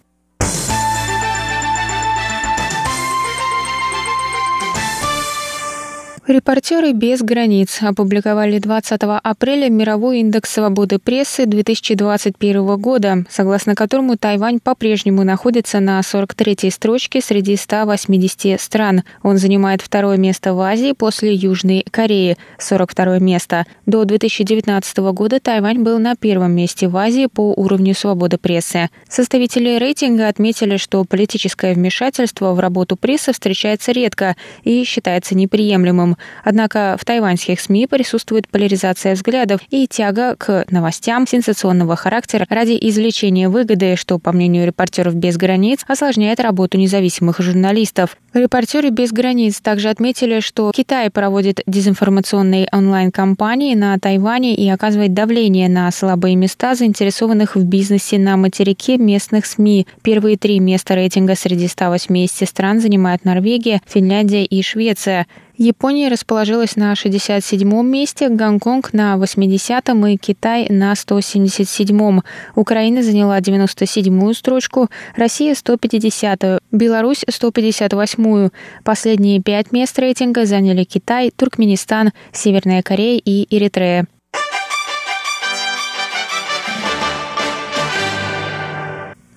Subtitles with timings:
[6.27, 14.59] Репортеры без границ опубликовали 20 апреля мировой индекс свободы прессы 2021 года, согласно которому Тайвань
[14.59, 19.01] по-прежнему находится на 43-й строчке среди 180 стран.
[19.23, 23.65] Он занимает второе место в Азии после Южной Кореи, 42 место.
[23.87, 28.89] До 2019 года Тайвань был на первом месте в Азии по уровню свободы прессы.
[29.09, 36.11] Составители рейтинга отметили, что политическое вмешательство в работу прессы встречается редко и считается неприемлемым.
[36.43, 43.49] Однако в тайваньских СМИ присутствует поляризация взглядов и тяга к новостям сенсационного характера ради извлечения
[43.49, 48.17] выгоды, что, по мнению репортеров без границ, осложняет работу независимых журналистов.
[48.33, 55.67] Репортеры без границ также отметили, что Китай проводит дезинформационные онлайн-кампании на Тайване и оказывает давление
[55.69, 59.87] на слабые места, заинтересованных в бизнесе на материке местных СМИ.
[60.01, 65.27] Первые три места рейтинга среди 180 стран занимают Норвегия, Финляндия и Швеция.
[65.57, 72.23] Япония расположилась на 67-м месте, Гонконг на 80-м и Китай на 177-м.
[72.55, 78.51] Украина заняла 97-ю строчку, Россия 150-ю, Беларусь 158-ю.
[78.83, 84.07] Последние пять мест рейтинга заняли Китай, Туркменистан, Северная Корея и Эритрея.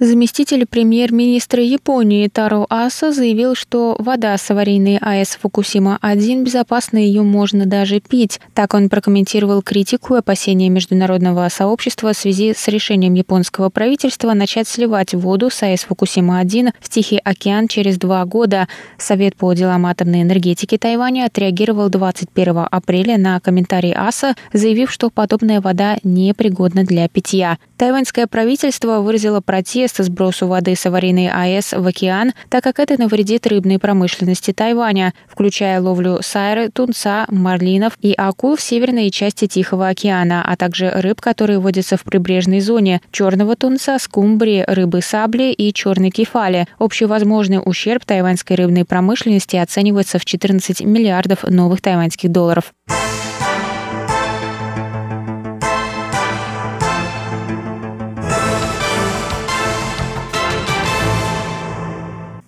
[0.04, 7.64] Заместитель премьер-министра Японии Таро Аса заявил, что вода с аварийной АЭС Фукусима-1 безопасна, ее можно
[7.64, 8.38] даже пить.
[8.52, 14.68] Так он прокомментировал критику и опасения международного сообщества в связи с решением японского правительства начать
[14.68, 18.68] сливать воду с АЭС Фукусима-1 в Тихий океан через два года.
[18.98, 25.62] Совет по делам атомной энергетики Тайваня отреагировал 21 апреля на комментарий АСА, заявив, что подобная
[25.62, 27.56] вода непригодна для питья.
[27.78, 33.00] Тайваньское правительство выразило протест протеста сбросу воды с аварийной АЭС в океан, так как это
[33.00, 39.88] навредит рыбной промышленности Тайваня, включая ловлю сайры, тунца, марлинов и акул в северной части Тихого
[39.88, 45.72] океана, а также рыб, которые водятся в прибрежной зоне, черного тунца, скумбрии, рыбы сабли и
[45.72, 46.66] черной кефали.
[46.78, 52.72] Общий возможный ущерб тайваньской рыбной промышленности оценивается в 14 миллиардов новых тайваньских долларов.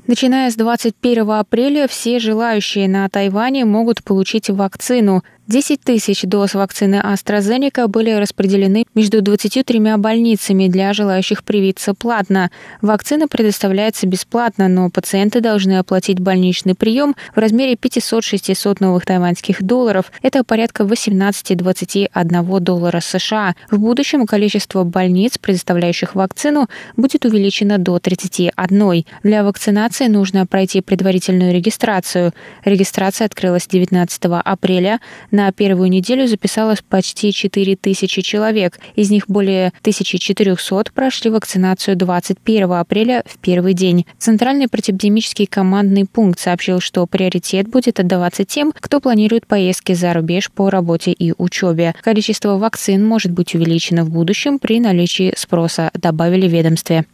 [0.06, 6.96] Начиная с 21 апреля все желающие на Тайване могут получить вакцину– 10 тысяч доз вакцины
[6.96, 12.50] AstraZeneca были распределены между 23 больницами для желающих привиться платно.
[12.82, 20.10] Вакцина предоставляется бесплатно, но пациенты должны оплатить больничный прием в размере 500-600 новых тайваньских долларов.
[20.20, 23.54] Это порядка 18-21 доллара США.
[23.70, 29.04] В будущем количество больниц, предоставляющих вакцину, будет увеличено до 31.
[29.22, 32.32] Для вакцинации нужно пройти предварительную регистрацию.
[32.64, 34.98] Регистрация открылась 19 апреля.
[35.36, 38.80] На первую неделю записалось почти 4 тысячи человек.
[38.94, 44.06] Из них более 1400 прошли вакцинацию 21 апреля в первый день.
[44.16, 50.50] Центральный противоэпидемический командный пункт сообщил, что приоритет будет отдаваться тем, кто планирует поездки за рубеж
[50.50, 51.94] по работе и учебе.
[52.00, 57.04] Количество вакцин может быть увеличено в будущем при наличии спроса, добавили ведомстве.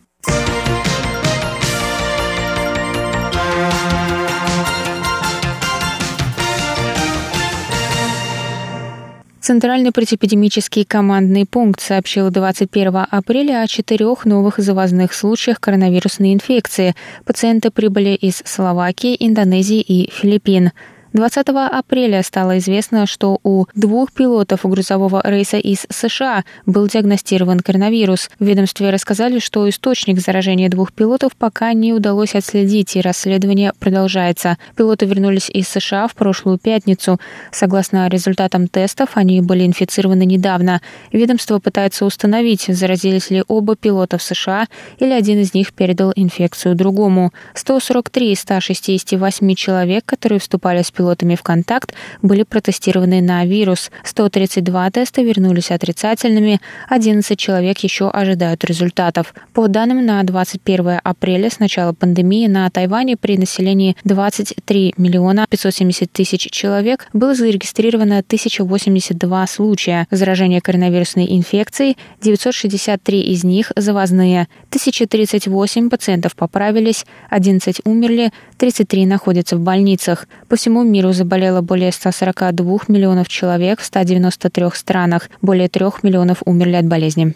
[9.43, 16.95] Центральный противоэпидемический командный пункт сообщил 21 апреля о четырех новых завозных случаях коронавирусной инфекции.
[17.25, 20.71] Пациенты прибыли из Словакии, Индонезии и Филиппин.
[21.13, 28.31] 20 апреля стало известно, что у двух пилотов грузового рейса из США был диагностирован коронавирус.
[28.39, 34.57] В ведомстве рассказали, что источник заражения двух пилотов пока не удалось отследить, и расследование продолжается.
[34.75, 37.21] Пилоты вернулись из США в прошлую пятницу.
[37.51, 40.81] Согласно результатам тестов, они были инфицированы недавно.
[41.13, 44.67] Ведомство пытается установить, заразились ли оба пилота в США
[44.99, 47.33] или один из них передал инфекцию другому.
[47.55, 53.91] 143 из 168 человек, которые вступали с пилотами пилотами в контакт были протестированы на вирус.
[54.05, 59.35] 132 теста вернулись отрицательными, 11 человек еще ожидают результатов.
[59.53, 66.13] По данным на 21 апреля с начала пандемии на Тайване при населении 23 миллиона 570
[66.13, 76.37] тысяч человек было зарегистрировано 1082 случая заражения коронавирусной инфекцией, 963 из них завозные, 1038 пациентов
[76.37, 80.29] поправились, 11 умерли, 33 находятся в больницах.
[80.49, 85.31] По всему миру заболело более 142 миллионов человек в 193 странах.
[85.41, 87.35] Более 3 миллионов умерли от болезни.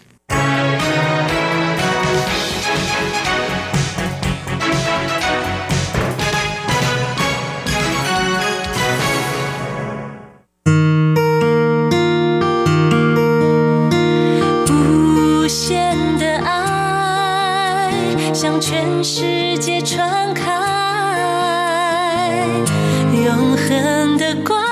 [23.27, 24.66] 永恒的光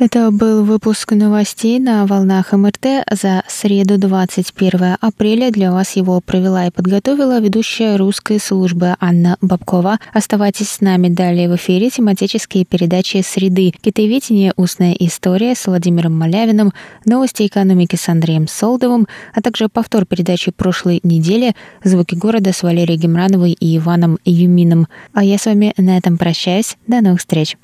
[0.00, 5.50] Это был выпуск новостей на волнах МРТ за среду 21 апреля.
[5.50, 9.98] Для вас его провела и подготовила ведущая русской службы Анна Бабкова.
[10.14, 14.52] Оставайтесь с нами далее в эфире тематические передачи «Среды», «Китаеведение.
[14.56, 16.72] Устная история» с Владимиром Малявиным,
[17.04, 23.00] «Новости экономики» с Андреем Солдовым, а также повтор передачи прошлой недели «Звуки города» с Валерией
[23.00, 24.86] Гемрановой и Иваном Юмином.
[25.12, 26.76] А я с вами на этом прощаюсь.
[26.86, 27.56] До новых встреч.